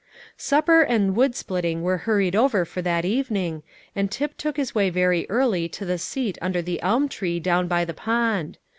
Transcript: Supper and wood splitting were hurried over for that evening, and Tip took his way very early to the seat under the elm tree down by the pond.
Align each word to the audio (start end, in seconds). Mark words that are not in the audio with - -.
Supper 0.39 0.81
and 0.81 1.15
wood 1.15 1.35
splitting 1.35 1.83
were 1.83 1.99
hurried 2.09 2.35
over 2.35 2.65
for 2.65 2.81
that 2.81 3.05
evening, 3.05 3.61
and 3.95 4.09
Tip 4.09 4.35
took 4.35 4.57
his 4.57 4.73
way 4.73 4.89
very 4.89 5.27
early 5.29 5.69
to 5.69 5.85
the 5.85 5.99
seat 5.99 6.39
under 6.41 6.59
the 6.63 6.81
elm 6.81 7.07
tree 7.07 7.39
down 7.39 7.67
by 7.67 7.85
the 7.85 7.93
pond. 7.93 8.57